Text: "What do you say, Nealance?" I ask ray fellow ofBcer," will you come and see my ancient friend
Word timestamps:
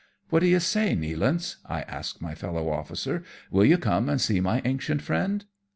"What 0.31 0.39
do 0.39 0.47
you 0.47 0.59
say, 0.59 0.95
Nealance?" 0.95 1.57
I 1.67 1.81
ask 1.81 2.19
ray 2.23 2.33
fellow 2.33 2.69
ofBcer," 2.71 3.23
will 3.51 3.65
you 3.65 3.77
come 3.77 4.09
and 4.09 4.19
see 4.19 4.39
my 4.39 4.59
ancient 4.65 5.03
friend 5.03 5.45